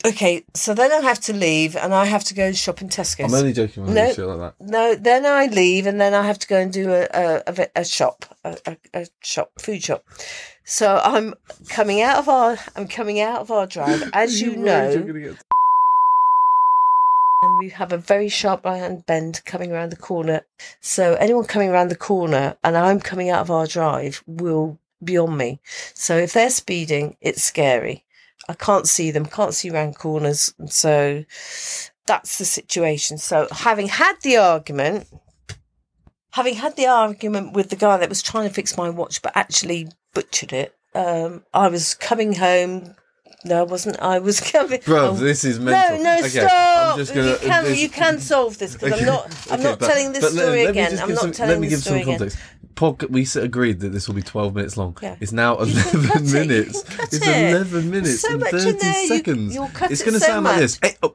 Okay, 0.06 0.44
so 0.52 0.74
then 0.74 0.92
I 0.92 1.00
have 1.00 1.18
to 1.20 1.32
leave 1.32 1.76
and 1.76 1.94
I 1.94 2.04
have 2.04 2.24
to 2.24 2.34
go 2.34 2.44
and 2.44 2.56
shop 2.56 2.82
in 2.82 2.90
Tesco's. 2.90 3.32
I'm 3.32 3.38
only 3.40 3.54
joking 3.54 3.86
when 3.86 3.94
No. 3.94 4.10
you 4.10 4.26
like 4.26 4.58
that. 4.58 4.66
No, 4.68 4.94
then 4.94 5.24
I 5.24 5.46
leave 5.46 5.86
and 5.86 5.98
then 5.98 6.12
I 6.12 6.22
have 6.26 6.38
to 6.40 6.46
go 6.46 6.58
and 6.58 6.70
do 6.70 6.92
a 6.92 7.06
a, 7.46 7.68
a, 7.74 7.84
shop, 7.84 8.26
a, 8.44 8.76
a, 8.92 9.06
shop, 9.22 9.52
food 9.58 9.82
shop. 9.82 10.04
So 10.64 11.00
I'm 11.02 11.34
coming 11.70 12.02
out 12.02 12.18
of 12.18 12.28
our, 12.28 12.58
I'm 12.76 12.86
coming 12.86 13.20
out 13.20 13.40
of 13.40 13.50
our 13.50 13.66
drive, 13.66 14.10
as 14.12 14.42
you 14.42 14.56
know, 14.56 14.90
and 17.42 17.58
we 17.58 17.70
have 17.70 17.92
a 17.92 17.98
very 17.98 18.28
sharp 18.28 18.64
right-hand 18.64 19.06
bend 19.06 19.42
coming 19.46 19.72
around 19.72 19.90
the 19.90 19.96
corner. 19.96 20.42
So 20.80 21.14
anyone 21.14 21.44
coming 21.44 21.70
around 21.70 21.88
the 21.88 21.96
corner 21.96 22.56
and 22.62 22.76
I'm 22.76 23.00
coming 23.00 23.30
out 23.30 23.40
of 23.40 23.50
our 23.50 23.66
drive 23.66 24.22
will 24.26 24.78
be 25.02 25.18
on 25.18 25.36
me. 25.36 25.60
So 25.94 26.16
if 26.16 26.32
they're 26.32 26.50
speeding, 26.50 27.16
it's 27.20 27.42
scary. 27.42 28.03
I 28.48 28.54
can't 28.54 28.86
see 28.88 29.10
them, 29.10 29.26
can't 29.26 29.54
see 29.54 29.70
round 29.70 29.96
corners. 29.96 30.52
and 30.58 30.70
So 30.70 31.24
that's 32.06 32.38
the 32.38 32.44
situation. 32.44 33.18
So 33.18 33.48
having 33.50 33.88
had 33.88 34.14
the 34.22 34.36
argument, 34.36 35.06
having 36.32 36.54
had 36.54 36.76
the 36.76 36.86
argument 36.86 37.52
with 37.54 37.70
the 37.70 37.76
guy 37.76 37.96
that 37.96 38.08
was 38.08 38.22
trying 38.22 38.48
to 38.48 38.54
fix 38.54 38.76
my 38.76 38.90
watch 38.90 39.22
but 39.22 39.32
actually 39.36 39.88
butchered 40.12 40.52
it, 40.52 40.74
um, 40.94 41.44
I 41.52 41.68
was 41.68 41.94
coming 41.94 42.34
home. 42.34 42.94
No, 43.46 43.60
I 43.60 43.62
wasn't. 43.64 44.00
I 44.00 44.20
was 44.20 44.40
coming. 44.52 44.80
Bro, 44.86 45.08
oh, 45.10 45.12
this 45.14 45.44
is 45.44 45.58
no, 45.58 45.66
mental. 45.66 46.02
no, 46.02 46.18
okay, 46.20 46.28
stop! 46.28 46.92
I'm 46.92 46.98
just 46.98 47.14
gonna, 47.14 47.32
you 47.32 47.38
can 47.38 47.64
this- 47.64 47.82
you 47.82 47.88
can 47.90 48.18
solve 48.18 48.58
this 48.58 48.72
because 48.74 48.92
Okay, 48.94 49.00
I'm 49.02 49.06
not 49.06 49.24
I'm 49.50 49.54
okay, 49.60 49.62
not 49.64 49.78
but- 49.80 49.86
telling 49.88 50.12
this 50.12 50.32
story 50.32 50.64
again. 50.64 50.98
I'm 50.98 51.12
not 51.14 51.34
telling 51.34 51.50
Let 51.50 51.60
me 51.60 51.68
this 51.68 51.78
give 51.80 51.84
story 51.84 52.04
some 52.04 52.14
again. 52.14 52.30
Context. 52.74 53.08
Pod, 53.08 53.10
we 53.14 53.26
agreed 53.42 53.80
that 53.80 53.90
this 53.90 54.08
will 54.08 54.14
be 54.14 54.22
12 54.22 54.54
minutes 54.54 54.76
long. 54.76 54.96
Yeah. 55.02 55.16
It's 55.20 55.32
now 55.32 55.56
11 55.58 55.82
cut 55.82 56.20
it, 56.22 56.26
you 56.26 56.32
minutes. 56.32 56.82
cut 56.84 57.12
it's 57.12 57.26
it. 57.26 57.50
11 57.54 57.90
minutes 57.90 58.20
so 58.20 58.32
and 58.34 58.42
30 58.42 58.72
there, 58.72 59.00
you- 59.02 59.08
seconds. 59.08 59.56
cut 59.72 59.90
it's 59.90 60.00
it 60.00 60.04
gonna 60.04 60.18
so 60.20 60.26
sound 60.26 60.44
like 60.44 60.58
this. 60.58 60.78
Hey, 60.82 60.96
oh, 61.02 61.14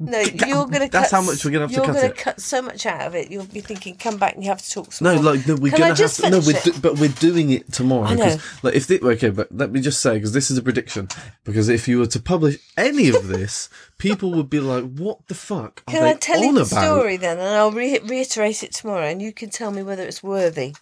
No, 0.00 0.18
you're 0.20 0.66
going 0.66 0.72
to. 0.82 0.88
That's 0.90 1.10
cut, 1.10 1.16
how 1.16 1.22
much 1.22 1.44
we're 1.44 1.50
gonna 1.52 1.62
have 1.64 1.70
to 1.70 1.76
You're 1.76 1.84
cut 1.86 1.96
it. 2.04 2.16
cut 2.16 2.40
so 2.40 2.62
much 2.62 2.86
out 2.86 3.06
of 3.06 3.14
it. 3.14 3.30
You'll 3.30 3.44
be 3.44 3.60
thinking, 3.60 3.96
"Come 3.96 4.16
back 4.18 4.34
and 4.34 4.42
you 4.44 4.50
have 4.50 4.62
to 4.62 4.70
talk 4.70 4.92
some 4.92 5.04
No, 5.06 5.14
more." 5.14 5.34
like 5.34 5.46
no, 5.46 5.54
we're 5.54 5.70
Can 5.72 5.80
gonna 5.80 5.94
have 5.96 6.14
to. 6.14 6.30
No, 6.30 6.38
we're 6.40 6.56
it? 6.56 6.64
do, 6.64 6.72
but 6.80 6.98
we're 6.98 7.08
doing 7.08 7.50
it 7.50 7.72
tomorrow. 7.72 8.06
I 8.06 8.14
know. 8.14 8.24
'cause, 8.24 8.62
Like 8.62 8.74
if 8.74 8.86
the, 8.86 9.00
okay, 9.02 9.30
but 9.30 9.48
let 9.54 9.70
me 9.72 9.80
just 9.80 10.00
say 10.00 10.14
because 10.14 10.32
this 10.32 10.50
is 10.50 10.58
a 10.58 10.62
prediction. 10.62 11.08
Because 11.44 11.68
if 11.68 11.86
you 11.88 11.98
were 11.98 12.06
to 12.06 12.20
publish 12.20 12.58
any 12.76 13.08
of 13.08 13.28
this, 13.28 13.68
people 13.98 14.32
would 14.32 14.50
be 14.50 14.60
like, 14.60 14.84
"What 14.84 15.26
the 15.28 15.34
fuck 15.34 15.82
are 15.86 15.92
Can 15.92 16.02
I 16.02 16.14
tell 16.14 16.42
you 16.42 16.52
the 16.54 16.62
about?" 16.62 16.82
story 16.84 17.16
then, 17.16 17.38
and 17.38 17.48
I'll 17.48 17.70
re- 17.70 18.00
reiterate 18.04 18.62
it 18.62 18.72
tomorrow, 18.72 19.06
and 19.06 19.22
you 19.22 19.32
can 19.32 19.50
tell 19.50 19.70
me 19.70 19.82
whether 19.82 20.02
it's 20.04 20.22
worthy. 20.22 20.74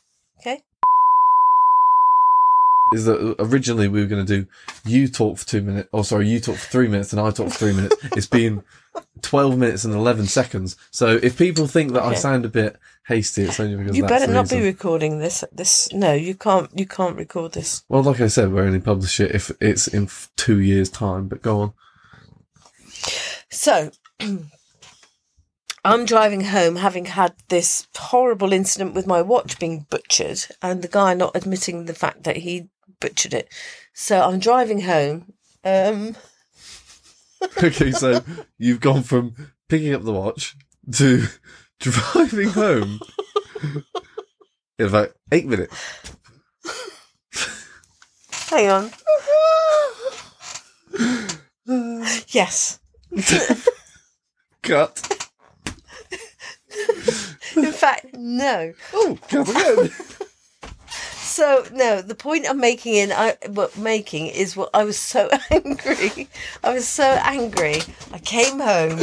Okay? 2.94 2.96
Is 2.96 3.04
that 3.06 3.36
originally 3.38 3.88
we 3.88 4.00
were 4.00 4.06
going 4.06 4.24
to 4.24 4.42
do 4.42 4.46
you 4.84 5.08
talk 5.08 5.38
for 5.38 5.46
two 5.46 5.62
minutes? 5.62 5.88
Oh, 5.92 6.02
sorry, 6.02 6.28
you 6.28 6.40
talk 6.40 6.56
for 6.56 6.70
three 6.70 6.88
minutes 6.88 7.12
and 7.12 7.20
I 7.20 7.30
talk 7.30 7.48
for 7.48 7.58
three 7.58 7.72
minutes. 7.72 7.96
It's 8.16 8.26
been 8.26 8.62
twelve 9.22 9.58
minutes 9.58 9.84
and 9.84 9.94
eleven 9.94 10.26
seconds. 10.26 10.76
So 10.90 11.18
if 11.22 11.36
people 11.36 11.66
think 11.66 11.92
that 11.92 12.02
I 12.02 12.14
sound 12.14 12.44
a 12.44 12.48
bit 12.48 12.76
hasty, 13.06 13.42
it's 13.42 13.58
only 13.60 13.76
because 13.76 13.96
You 13.96 14.06
better 14.06 14.26
not 14.32 14.42
reason. 14.42 14.58
be 14.60 14.64
recording 14.66 15.18
this. 15.18 15.44
This 15.52 15.92
no, 15.92 16.12
you 16.12 16.34
can't. 16.34 16.70
You 16.78 16.86
can't 16.86 17.16
record 17.16 17.52
this. 17.52 17.84
Well, 17.88 18.02
like 18.02 18.20
I 18.20 18.28
said, 18.28 18.52
we're 18.52 18.64
only 18.64 18.80
publish 18.80 19.20
it 19.20 19.34
if 19.34 19.50
it's 19.60 19.88
in 19.88 20.08
two 20.36 20.60
years' 20.60 20.90
time. 20.90 21.28
But 21.28 21.42
go 21.42 21.60
on. 21.60 21.72
So, 23.50 23.90
I'm 25.84 26.06
driving 26.06 26.44
home 26.44 26.76
having 26.76 27.04
had 27.06 27.34
this 27.48 27.86
horrible 27.94 28.52
incident 28.52 28.94
with 28.94 29.06
my 29.06 29.20
watch 29.20 29.58
being 29.58 29.86
butchered 29.90 30.40
and 30.62 30.80
the 30.80 30.88
guy 30.88 31.12
not 31.14 31.36
admitting 31.36 31.84
the 31.84 31.94
fact 31.94 32.22
that 32.24 32.38
he 32.38 32.68
butchered 33.04 33.34
it. 33.34 33.48
So, 33.92 34.22
I'm 34.22 34.38
driving 34.38 34.80
home. 34.80 35.34
Um, 35.62 36.16
okay, 37.62 37.90
so 37.90 38.22
you've 38.58 38.80
gone 38.80 39.02
from 39.02 39.34
picking 39.68 39.92
up 39.92 40.02
the 40.02 40.12
watch 40.12 40.56
to 40.92 41.26
driving 41.80 42.48
home 42.48 43.00
in 44.78 44.86
about 44.86 45.12
eight 45.32 45.46
minutes. 45.46 45.76
hang 48.48 48.70
on. 48.70 48.90
yes. 52.28 52.78
Cut. 54.62 55.28
In 57.56 57.72
fact, 57.72 58.06
no. 58.14 58.72
Oh, 58.94 59.18
cut 59.28 59.48
again. 59.50 59.90
So 61.34 61.64
no, 61.72 62.00
the 62.00 62.14
point 62.14 62.46
I'm 62.48 62.60
making 62.60 62.94
in 62.94 63.10
I 63.10 63.36
what 63.48 63.76
making 63.76 64.28
is 64.28 64.56
what 64.56 64.70
I 64.72 64.84
was 64.84 64.96
so 64.96 65.28
angry. 65.50 66.28
I 66.62 66.72
was 66.72 66.86
so 66.86 67.02
angry. 67.24 67.82
I 68.12 68.20
came 68.20 68.60
home 68.60 69.00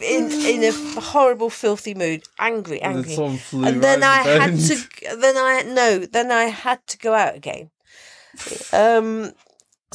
in 0.00 0.32
in 0.32 0.64
a 0.64 0.72
horrible, 1.12 1.50
filthy 1.50 1.92
mood, 1.92 2.22
angry, 2.38 2.80
And 2.80 3.04
then 3.04 3.20
angry. 3.20 3.40
And 3.68 3.82
then 3.82 4.02
I 4.02 4.24
the 4.24 4.40
had 4.40 4.52
to. 4.68 5.16
Then 5.20 5.36
I 5.36 5.62
no. 5.68 6.06
Then 6.06 6.32
I 6.32 6.44
had 6.44 6.80
to 6.86 6.96
go 6.98 7.12
out 7.12 7.36
again. 7.36 7.68
Um. 8.72 9.32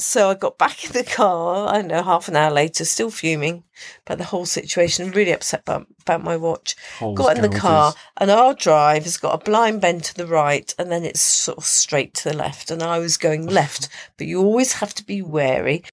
So 0.02 0.30
I 0.30 0.34
got 0.34 0.58
back 0.58 0.84
in 0.84 0.92
the 0.92 1.04
car. 1.04 1.68
I 1.68 1.74
don't 1.74 1.88
know, 1.88 2.02
half 2.02 2.28
an 2.28 2.36
hour 2.36 2.50
later, 2.50 2.84
still 2.84 3.10
fuming 3.10 3.64
about 4.04 4.18
the 4.18 4.24
whole 4.24 4.46
situation. 4.46 5.10
Really 5.10 5.32
upset 5.32 5.60
about, 5.60 5.86
about 6.00 6.22
my 6.22 6.36
watch 6.36 6.76
Holes, 6.98 7.16
got 7.16 7.36
in 7.36 7.42
the 7.42 7.56
car 7.56 7.94
and 8.16 8.30
our 8.30 8.54
drive 8.54 9.04
has 9.04 9.16
got 9.16 9.34
a 9.34 9.44
blind 9.44 9.80
bend 9.80 10.04
to 10.04 10.14
the 10.14 10.26
right 10.26 10.74
and 10.78 10.90
then 10.90 11.04
it's 11.04 11.20
sort 11.20 11.58
of 11.58 11.64
straight 11.64 12.14
to 12.14 12.28
the 12.28 12.36
left 12.36 12.70
and 12.70 12.82
I 12.82 12.98
was 12.98 13.16
going 13.16 13.46
left 13.46 13.88
but 14.16 14.26
you 14.26 14.40
always 14.40 14.74
have 14.74 14.94
to 14.94 15.04
be 15.04 15.22
wary 15.22 15.84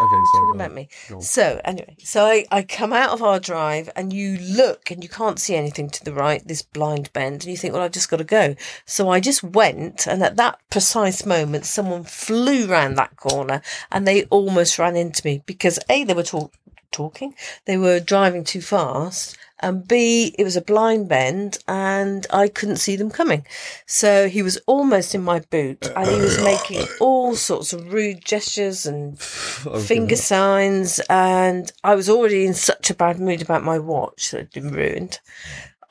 Okay, 0.00 0.10
sorry. 0.32 0.44
talking 0.46 0.54
about 0.60 0.74
me. 0.74 0.88
So 1.20 1.60
anyway 1.64 1.96
so 2.02 2.24
I, 2.24 2.44
I 2.50 2.62
come 2.62 2.92
out 2.92 3.10
of 3.10 3.22
our 3.22 3.40
drive 3.40 3.88
and 3.96 4.12
you 4.12 4.36
look 4.38 4.90
and 4.90 5.02
you 5.02 5.08
can't 5.08 5.38
see 5.38 5.54
anything 5.54 5.88
to 5.90 6.04
the 6.04 6.12
right 6.12 6.46
this 6.46 6.62
blind 6.62 7.12
bend 7.12 7.42
and 7.42 7.46
you 7.46 7.56
think 7.56 7.72
well 7.72 7.82
I've 7.82 7.92
just 7.92 8.10
got 8.10 8.18
to 8.18 8.24
go. 8.24 8.54
So 8.84 9.08
I 9.08 9.20
just 9.20 9.42
went 9.42 10.06
and 10.06 10.22
at 10.22 10.36
that 10.36 10.58
precise 10.70 11.24
moment 11.24 11.64
someone 11.66 12.04
flew 12.04 12.66
round 12.66 12.98
that 12.98 13.16
corner 13.16 13.62
and 13.90 14.06
they 14.06 14.24
almost 14.24 14.78
ran 14.78 14.96
into 14.96 15.22
me 15.26 15.42
because 15.46 15.78
a 15.88 16.04
they 16.04 16.14
were 16.14 16.22
talk- 16.22 16.52
talking. 16.96 17.34
They 17.66 17.76
were 17.76 18.00
driving 18.00 18.44
too 18.44 18.60
fast. 18.60 19.36
And 19.60 19.88
b 19.88 20.34
it 20.38 20.44
was 20.44 20.56
a 20.56 20.60
blind 20.72 21.08
bend 21.08 21.56
and 21.66 22.26
i 22.42 22.46
couldn't 22.56 22.76
see 22.86 22.94
them 22.96 23.10
coming. 23.10 23.42
So 23.86 24.28
he 24.28 24.42
was 24.48 24.56
almost 24.66 25.14
in 25.14 25.22
my 25.32 25.38
boot 25.54 25.82
and 25.96 26.06
he 26.14 26.20
was 26.20 26.36
making 26.52 26.84
all 27.00 27.34
sorts 27.50 27.72
of 27.72 27.90
rude 27.92 28.22
gestures 28.32 28.84
and 28.90 29.18
Okay. 29.66 29.80
finger 29.92 30.16
signs. 30.34 30.90
And 31.08 31.64
i 31.90 31.94
was 32.00 32.08
already 32.10 32.42
in 32.50 32.54
such 32.70 32.90
a 32.90 32.94
bad 33.04 33.16
mood 33.26 33.40
about 33.42 33.64
my 33.72 33.78
watch 33.78 34.30
that 34.30 34.38
had 34.42 34.52
been 34.58 34.70
ruined 34.80 35.14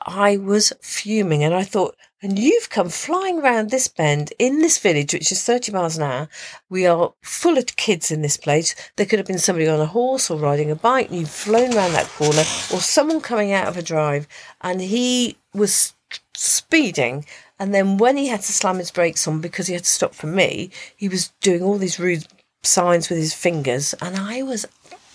i 0.06 0.36
was 0.36 0.72
fuming 0.80 1.44
and 1.44 1.54
i 1.54 1.62
thought 1.62 1.94
and 2.22 2.38
you've 2.38 2.70
come 2.70 2.88
flying 2.88 3.40
round 3.40 3.70
this 3.70 3.88
bend 3.88 4.32
in 4.38 4.60
this 4.60 4.78
village 4.78 5.12
which 5.12 5.30
is 5.30 5.44
30 5.44 5.70
miles 5.70 5.96
an 5.98 6.02
hour. 6.02 6.28
We 6.70 6.86
are 6.86 7.12
full 7.22 7.58
of 7.58 7.76
kids 7.76 8.10
in 8.10 8.22
this 8.22 8.38
place. 8.38 8.74
There 8.96 9.04
could 9.06 9.18
have 9.18 9.28
been 9.28 9.38
somebody 9.38 9.68
on 9.68 9.80
a 9.80 9.86
horse 9.86 10.30
or 10.30 10.38
riding 10.38 10.70
a 10.70 10.74
bike. 10.74 11.10
And 11.10 11.20
you've 11.20 11.30
flown 11.30 11.76
round 11.76 11.94
that 11.94 12.08
corner 12.08 12.40
or 12.72 12.80
someone 12.80 13.20
coming 13.20 13.52
out 13.52 13.68
of 13.68 13.76
a 13.76 13.82
drive. 13.82 14.26
And 14.62 14.80
he 14.80 15.36
was 15.54 15.94
speeding. 16.34 17.26
And 17.58 17.74
then 17.74 17.98
when 17.98 18.16
he 18.16 18.28
had 18.28 18.40
to 18.42 18.52
slam 18.52 18.78
his 18.78 18.90
brakes 18.90 19.28
on 19.28 19.40
because 19.40 19.66
he 19.66 19.74
had 19.74 19.84
to 19.84 19.90
stop 19.90 20.14
for 20.14 20.26
me 20.26 20.70
he 20.96 21.08
was 21.08 21.32
doing 21.40 21.62
all 21.62 21.78
these 21.78 22.00
rude 22.00 22.26
signs 22.62 23.08
with 23.08 23.18
his 23.18 23.34
fingers. 23.34 23.94
And 24.00 24.16
i 24.16 24.42
was 24.42 24.66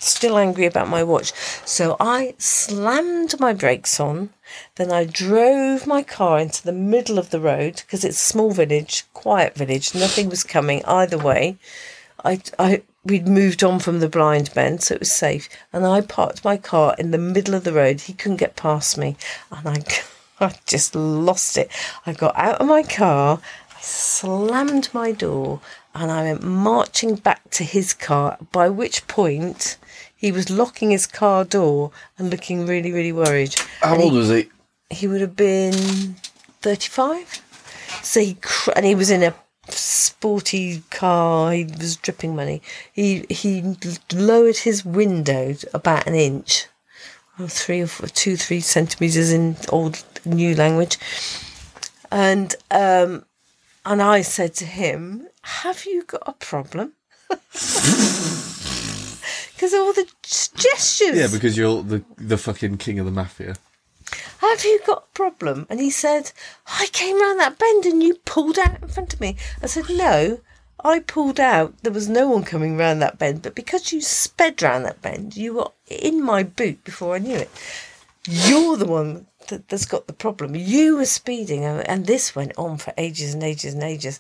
still 0.03 0.38
angry 0.38 0.65
about 0.65 0.89
my 0.89 1.03
watch 1.03 1.31
so 1.65 1.96
i 2.00 2.34
slammed 2.38 3.39
my 3.39 3.53
brakes 3.53 4.00
on 4.00 4.29
then 4.75 4.91
i 4.91 5.05
drove 5.05 5.86
my 5.86 6.01
car 6.01 6.39
into 6.39 6.63
the 6.63 6.72
middle 6.72 7.20
of 7.20 7.29
the 7.29 7.39
road 7.39 7.75
because 7.75 8.03
it's 8.03 8.22
a 8.22 8.25
small 8.34 8.51
village 8.51 9.05
quiet 9.13 9.55
village 9.55 9.93
nothing 9.93 10.29
was 10.29 10.43
coming 10.43 10.84
either 10.86 11.17
way 11.17 11.58
I, 12.24 12.41
I, 12.60 12.84
we'd 13.03 13.27
moved 13.27 13.63
on 13.63 13.79
from 13.79 14.00
the 14.00 14.10
blind 14.10 14.53
bend, 14.53 14.84
so 14.84 14.96
it 14.96 15.00
was 15.00 15.12
safe. 15.12 15.50
And 15.74 15.86
I 15.86 16.01
parked 16.01 16.46
my 16.46 16.58
car 16.58 16.96
in 16.98 17.12
the 17.12 17.17
middle 17.17 17.55
of 17.55 17.63
the 17.63 17.74
road. 17.74 18.01
He 18.01 18.13
couldn't 18.13 18.38
get 18.38 18.55
past 18.55 18.98
me, 18.98 19.17
and 19.51 19.67
I, 19.67 19.84
I 20.46 20.55
just 20.65 20.96
lost 20.96 21.58
it. 21.58 21.70
I 22.05 22.13
got 22.13 22.36
out 22.36 22.62
of 22.62 22.67
my 22.67 22.84
car, 22.84 23.39
I 23.75 23.81
slammed 23.81 24.89
my 24.93 25.12
door, 25.12 25.62
and 25.96 26.12
I 26.12 26.24
went 26.24 26.43
marching 26.43 27.15
back 27.15 27.50
to 27.51 27.63
his 27.63 27.93
car. 27.93 28.38
By 28.51 28.70
which 28.70 29.08
point, 29.08 29.77
he 30.21 30.31
was 30.31 30.49
locking 30.49 30.91
his 30.91 31.07
car 31.07 31.43
door 31.43 31.91
and 32.17 32.29
looking 32.29 32.65
really, 32.67 32.91
really 32.91 33.11
worried. 33.11 33.53
How 33.81 33.93
And 33.93 34.01
he- 34.01 34.07
old 34.07 34.13
was 34.21 34.29
he? 34.29 34.49
he 34.89 35.07
would 35.07 35.21
have 35.21 35.35
been 35.35 36.15
35 36.61 37.41
so 38.03 38.19
he 38.19 38.33
cr- 38.41 38.71
and 38.75 38.85
he 38.85 38.95
was 38.95 39.09
in 39.09 39.23
a 39.23 39.33
sporty 39.69 40.83
car. 40.89 41.51
He 41.53 41.63
was 41.65 41.95
dripping 41.95 42.35
money. 42.35 42.61
He 42.91 43.25
he 43.29 43.75
lowered 44.13 44.57
his 44.57 44.83
window 44.85 45.55
about 45.73 46.07
an 46.07 46.15
inch 46.15 46.67
or 47.39 47.47
three 47.47 47.81
or 47.81 47.87
four, 47.87 48.07
two 48.07 48.35
three 48.37 48.59
centimeters 48.59 49.31
in 49.31 49.55
old 49.69 50.03
new 50.25 50.55
language. 50.55 50.97
And 52.11 52.55
um 52.71 53.25
and 53.85 53.99
i 54.01 54.21
said 54.21 54.53
to 54.55 54.65
him 54.65 55.27
have 55.61 55.85
you 55.85 56.03
got 56.03 56.23
a 56.27 56.33
problem 56.33 56.93
because 59.61 59.73
of 59.73 59.81
all 59.81 59.93
the 59.93 60.07
gestures. 60.23 61.15
Yeah, 61.15 61.27
because 61.31 61.55
you're 61.55 61.83
the 61.83 62.03
the 62.17 62.37
fucking 62.37 62.77
king 62.77 62.97
of 62.97 63.05
the 63.05 63.11
mafia. 63.11 63.53
Have 64.39 64.65
you 64.65 64.81
got 64.87 65.03
a 65.03 65.15
problem? 65.15 65.67
And 65.69 65.79
he 65.79 65.91
said, 65.91 66.31
I 66.65 66.87
came 66.91 67.21
round 67.21 67.39
that 67.39 67.59
bend 67.59 67.85
and 67.85 68.01
you 68.01 68.15
pulled 68.25 68.57
out 68.57 68.81
in 68.81 68.87
front 68.87 69.13
of 69.13 69.21
me. 69.21 69.37
I 69.61 69.67
said, 69.67 69.85
No, 69.87 70.39
I 70.83 70.99
pulled 70.99 71.39
out. 71.39 71.75
There 71.83 71.93
was 71.93 72.09
no 72.09 72.27
one 72.27 72.43
coming 72.43 72.75
round 72.75 73.03
that 73.03 73.19
bend, 73.19 73.43
but 73.43 73.53
because 73.53 73.93
you 73.93 74.01
sped 74.01 74.63
round 74.63 74.83
that 74.85 75.03
bend, 75.03 75.37
you 75.37 75.53
were 75.53 75.67
in 75.87 76.23
my 76.23 76.41
boot 76.41 76.83
before 76.83 77.13
I 77.13 77.19
knew 77.19 77.37
it. 77.37 77.51
You're 78.27 78.77
the 78.77 78.87
one 78.87 79.27
that, 79.49 79.69
that's 79.69 79.85
got 79.85 80.07
the 80.07 80.13
problem. 80.13 80.55
You 80.55 80.97
were 80.97 81.05
speeding, 81.05 81.65
and 81.65 81.87
and 81.87 82.07
this 82.07 82.35
went 82.35 82.53
on 82.57 82.77
for 82.77 82.93
ages 82.97 83.35
and 83.35 83.43
ages 83.43 83.75
and 83.75 83.83
ages. 83.83 84.19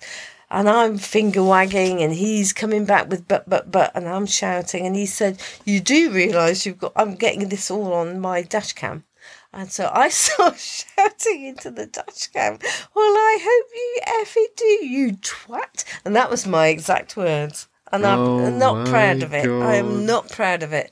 And 0.53 0.69
I'm 0.69 0.97
finger 0.97 1.41
wagging, 1.43 2.01
and 2.03 2.13
he's 2.13 2.51
coming 2.51 2.83
back 2.83 3.09
with 3.09 3.25
but, 3.25 3.49
but, 3.49 3.71
but, 3.71 3.91
and 3.95 4.07
I'm 4.07 4.25
shouting. 4.25 4.85
And 4.85 4.97
he 4.97 5.05
said, 5.05 5.41
You 5.63 5.79
do 5.79 6.11
realise 6.11 6.65
you've 6.65 6.77
got, 6.77 6.91
I'm 6.97 7.15
getting 7.15 7.47
this 7.47 7.71
all 7.71 7.93
on 7.93 8.19
my 8.19 8.41
dash 8.41 8.73
cam. 8.73 9.05
And 9.53 9.71
so 9.71 9.89
I 9.93 10.09
started 10.23 10.59
shouting 10.59 11.45
into 11.45 11.71
the 11.71 11.85
dash 11.85 12.27
cam, 12.27 12.59
Well, 12.93 13.13
I 13.13 13.37
hope 13.41 13.71
you 13.73 14.01
effing 14.25 14.55
do, 14.57 14.85
you 14.85 15.11
twat. 15.13 15.85
And 16.03 16.15
that 16.17 16.29
was 16.29 16.45
my 16.45 16.67
exact 16.67 17.15
words. 17.15 17.69
And 17.93 18.05
I'm 18.05 18.19
Oh 18.19 18.49
not 18.49 18.87
proud 18.87 19.23
of 19.23 19.33
it. 19.33 19.47
I 19.47 19.75
am 19.75 20.05
not 20.05 20.29
proud 20.29 20.63
of 20.63 20.73
it. 20.73 20.91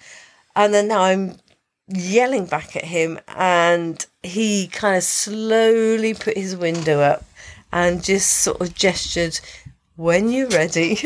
And 0.55 0.73
then 0.73 0.87
now 0.87 1.01
I'm 1.01 1.37
yelling 1.89 2.45
back 2.45 2.75
at 2.75 2.85
him, 2.85 3.19
and 3.27 4.05
he 4.23 4.67
kind 4.67 4.95
of 4.95 5.03
slowly 5.03 6.13
put 6.13 6.37
his 6.37 6.55
window 6.55 6.99
up 6.99 7.25
and 7.71 8.03
just 8.03 8.31
sort 8.31 8.61
of 8.61 8.73
gestured, 8.73 9.39
"When 9.95 10.29
you're 10.29 10.49
ready, 10.49 10.99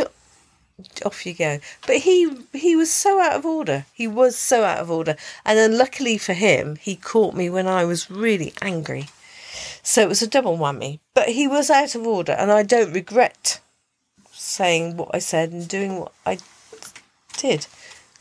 off 1.05 1.25
you 1.25 1.33
go." 1.33 1.59
But 1.85 1.97
he 1.97 2.29
he 2.53 2.75
was 2.75 2.91
so 2.91 3.19
out 3.19 3.35
of 3.35 3.45
order. 3.45 3.85
He 3.93 4.07
was 4.07 4.37
so 4.37 4.63
out 4.63 4.79
of 4.79 4.91
order, 4.91 5.15
and 5.45 5.57
then 5.57 5.77
luckily 5.77 6.17
for 6.17 6.33
him, 6.33 6.77
he 6.77 6.95
caught 6.95 7.35
me 7.35 7.49
when 7.49 7.67
I 7.67 7.85
was 7.85 8.09
really 8.09 8.53
angry. 8.61 9.07
So 9.83 10.01
it 10.01 10.09
was 10.09 10.21
a 10.21 10.27
double 10.27 10.57
whammy. 10.57 10.99
But 11.13 11.29
he 11.29 11.47
was 11.47 11.69
out 11.69 11.95
of 11.95 12.07
order, 12.07 12.33
and 12.33 12.51
I 12.51 12.63
don't 12.63 12.93
regret 12.93 13.59
saying 14.31 14.97
what 14.97 15.09
I 15.13 15.19
said 15.19 15.51
and 15.51 15.67
doing 15.67 15.99
what 15.99 16.13
I 16.25 16.37
did. 17.37 17.67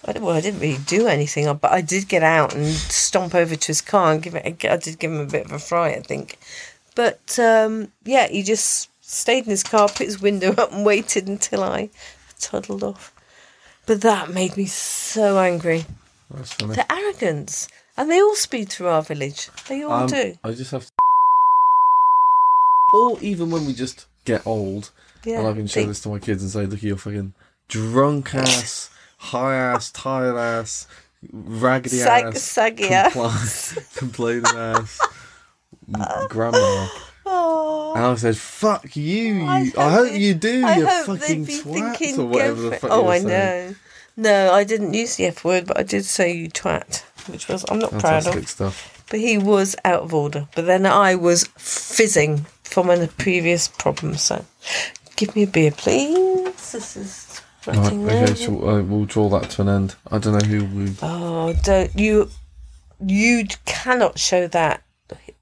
I, 0.05 0.19
well, 0.19 0.37
I 0.37 0.41
didn't 0.41 0.61
really 0.61 0.83
do 0.85 1.07
anything, 1.07 1.53
but 1.57 1.71
I 1.71 1.81
did 1.81 2.09
get 2.09 2.23
out 2.23 2.55
and 2.55 2.67
stomp 2.67 3.35
over 3.35 3.55
to 3.55 3.67
his 3.67 3.81
car 3.81 4.13
and 4.13 4.23
give 4.23 4.35
it. 4.35 4.65
A, 4.65 4.73
I 4.73 4.77
did 4.77 4.99
give 4.99 5.13
him 5.13 5.21
a 5.21 5.27
bit 5.27 5.47
of 5.47 5.53
a 5.53 5.59
fright, 5.59 5.97
I 5.97 6.01
think. 6.01 6.39
But 6.95 7.39
um, 7.39 7.93
yeah, 8.05 8.29
he 8.29 8.43
just 8.43 8.89
stayed 9.01 9.45
in 9.45 9.51
his 9.51 9.63
car, 9.63 9.89
put 9.89 10.07
his 10.07 10.21
window 10.21 10.53
up, 10.59 10.73
and 10.73 10.85
waited 10.85 11.27
until 11.29 11.63
I 11.63 11.91
toddled 12.39 12.83
off. 12.85 13.13
But 13.87 14.01
that 14.03 14.31
made 14.31 14.57
me 14.57 14.67
so 14.67 15.39
angry. 15.39 15.85
That's 16.31 16.53
funny. 16.53 16.75
The 16.77 16.91
arrogance, 16.93 17.69
and 17.97 18.11
they 18.11 18.21
all 18.21 18.35
speed 18.37 18.69
through 18.71 18.89
our 18.89 19.03
village. 19.03 19.49
They 19.69 19.83
all 19.83 19.93
Um, 19.93 20.07
do. 20.09 20.37
I 20.45 20.53
just 20.53 20.71
have. 20.71 20.85
To... 20.87 20.93
Or 22.95 23.19
even 23.23 23.51
when 23.51 23.65
we 23.67 23.73
just 23.73 24.07
get 24.25 24.47
old, 24.47 24.91
Yeah, 25.25 25.39
and 25.39 25.49
I 25.49 25.53
can 25.55 25.67
show 25.67 25.81
they- 25.81 25.87
this 25.87 26.01
to 26.01 26.11
my 26.11 26.19
kids 26.19 26.43
and 26.43 26.51
say, 26.51 26.67
"Look 26.67 26.79
at 26.81 26.83
your 26.83 26.99
fucking 26.99 27.33
drunk 27.69 28.35
ass, 28.35 28.91
high 29.19 29.55
ass, 29.55 29.91
tired 29.91 30.37
ass, 30.37 30.87
raggedy 31.33 31.97
Sag- 31.99 32.25
ass, 32.35 32.43
saggy 32.43 32.89
ass. 32.91 33.15
compli- 33.15 33.97
complaining 33.99 34.45
ass, 34.57 35.01
grandma." 36.29 36.89
Oh. 37.25 37.93
And 37.95 38.05
I 38.05 38.15
said, 38.17 38.37
"Fuck 38.37 38.97
you! 38.97 39.45
I 39.47 39.61
you 39.61 39.73
I 39.79 39.91
hope 39.91 40.09
hope 40.09 40.19
you 40.19 40.35
do, 40.35 40.65
I 40.67 40.77
you 40.77 40.87
fucking 40.87 41.47
twat, 41.47 41.97
thinking, 41.97 42.21
or 42.21 42.27
whatever 42.27 42.63
the 42.63 42.77
fuck." 42.77 42.91
Oh, 42.91 43.07
I 43.09 43.19
saying. 43.19 43.29
know. 43.29 43.75
No, 44.17 44.53
I 44.53 44.65
didn't 44.65 44.93
use 44.95 45.17
the 45.17 45.27
F 45.27 45.45
word, 45.45 45.67
but 45.67 45.79
I 45.79 45.83
did 45.83 46.05
say 46.05 46.33
you 46.33 46.51
twat, 46.51 47.03
which 47.29 47.49
was 47.49 47.65
I'm 47.71 47.79
not 47.79 47.91
proud 47.91 48.25
Fantastic 48.25 48.43
of. 48.43 48.49
stuff. 48.49 49.05
But 49.11 49.21
he 49.21 49.39
was 49.39 49.77
out 49.85 50.03
of 50.03 50.15
order. 50.15 50.49
But 50.55 50.67
then 50.67 50.85
I 50.87 51.15
was 51.15 51.45
fizzing 51.57 52.47
from 52.65 52.91
a 52.91 53.07
previous 53.07 53.69
problem. 53.69 54.17
So, 54.17 54.45
give 55.17 55.35
me 55.37 55.45
a 55.45 55.47
beer, 55.47 55.71
please. 55.71 56.73
This 56.73 56.97
is. 56.97 57.41
Right, 57.67 57.79
okay, 57.79 58.35
so 58.35 58.69
uh, 58.69 58.83
we'll 58.83 59.05
draw 59.05 59.29
that 59.29 59.51
to 59.51 59.63
an 59.63 59.69
end. 59.69 59.95
I 60.11 60.19
don't 60.19 60.37
know 60.37 60.45
who 60.45 60.65
we. 60.65 60.95
Oh, 61.01 61.53
don't 61.63 61.97
you? 61.97 62.29
You 63.05 63.47
cannot 63.67 64.19
show 64.19 64.49
that 64.49 64.83